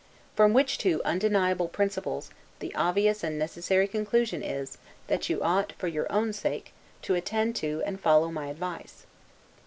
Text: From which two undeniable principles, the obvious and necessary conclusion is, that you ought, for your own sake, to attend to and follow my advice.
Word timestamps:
From 0.35 0.51
which 0.53 0.79
two 0.79 0.99
undeniable 1.05 1.67
principles, 1.67 2.31
the 2.57 2.73
obvious 2.73 3.23
and 3.23 3.37
necessary 3.37 3.87
conclusion 3.87 4.41
is, 4.41 4.79
that 5.05 5.29
you 5.29 5.43
ought, 5.43 5.73
for 5.73 5.87
your 5.87 6.11
own 6.11 6.33
sake, 6.33 6.73
to 7.03 7.13
attend 7.13 7.55
to 7.57 7.83
and 7.85 7.99
follow 8.01 8.31
my 8.31 8.47
advice. 8.47 9.05